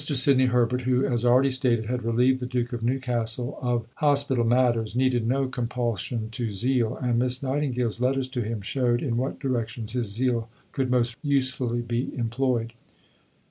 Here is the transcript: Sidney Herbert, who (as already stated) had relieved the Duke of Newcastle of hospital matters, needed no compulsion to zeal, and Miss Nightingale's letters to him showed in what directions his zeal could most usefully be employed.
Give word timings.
Sidney 0.03 0.47
Herbert, 0.47 0.81
who 0.81 1.05
(as 1.05 1.23
already 1.23 1.51
stated) 1.51 1.85
had 1.85 2.01
relieved 2.03 2.39
the 2.39 2.47
Duke 2.47 2.73
of 2.73 2.81
Newcastle 2.81 3.59
of 3.61 3.85
hospital 3.97 4.43
matters, 4.43 4.95
needed 4.95 5.27
no 5.27 5.47
compulsion 5.47 6.29
to 6.31 6.51
zeal, 6.51 6.97
and 6.97 7.19
Miss 7.19 7.43
Nightingale's 7.43 8.01
letters 8.01 8.27
to 8.29 8.41
him 8.41 8.61
showed 8.61 9.03
in 9.03 9.15
what 9.15 9.39
directions 9.39 9.91
his 9.93 10.07
zeal 10.11 10.49
could 10.71 10.89
most 10.89 11.17
usefully 11.21 11.81
be 11.81 12.17
employed. 12.17 12.73